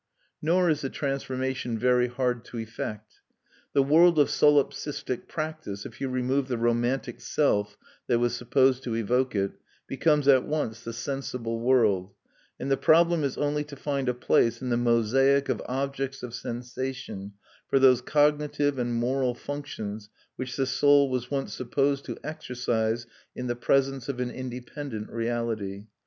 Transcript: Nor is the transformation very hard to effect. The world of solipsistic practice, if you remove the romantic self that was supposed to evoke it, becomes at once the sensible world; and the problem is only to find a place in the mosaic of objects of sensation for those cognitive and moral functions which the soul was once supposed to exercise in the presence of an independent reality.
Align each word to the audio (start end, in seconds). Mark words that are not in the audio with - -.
Nor 0.41 0.67
is 0.71 0.81
the 0.81 0.89
transformation 0.89 1.77
very 1.77 2.07
hard 2.07 2.43
to 2.45 2.57
effect. 2.57 3.17
The 3.73 3.83
world 3.83 4.17
of 4.17 4.29
solipsistic 4.29 5.27
practice, 5.27 5.85
if 5.85 6.01
you 6.01 6.09
remove 6.09 6.47
the 6.47 6.57
romantic 6.57 7.21
self 7.21 7.77
that 8.07 8.17
was 8.17 8.33
supposed 8.35 8.81
to 8.81 8.95
evoke 8.95 9.35
it, 9.35 9.51
becomes 9.85 10.27
at 10.27 10.43
once 10.43 10.81
the 10.83 10.91
sensible 10.91 11.59
world; 11.59 12.15
and 12.59 12.71
the 12.71 12.77
problem 12.77 13.23
is 13.23 13.37
only 13.37 13.63
to 13.65 13.75
find 13.75 14.09
a 14.09 14.15
place 14.15 14.59
in 14.59 14.69
the 14.69 14.75
mosaic 14.75 15.49
of 15.49 15.61
objects 15.67 16.23
of 16.23 16.33
sensation 16.33 17.33
for 17.69 17.77
those 17.77 18.01
cognitive 18.01 18.79
and 18.79 18.95
moral 18.95 19.35
functions 19.35 20.09
which 20.35 20.55
the 20.57 20.65
soul 20.65 21.11
was 21.11 21.29
once 21.29 21.53
supposed 21.53 22.05
to 22.05 22.17
exercise 22.23 23.05
in 23.35 23.45
the 23.45 23.55
presence 23.55 24.09
of 24.09 24.19
an 24.19 24.31
independent 24.31 25.11
reality. 25.11 25.85